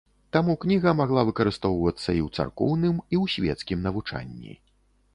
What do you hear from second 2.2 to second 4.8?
царкоўным, і ў свецкім навучанні.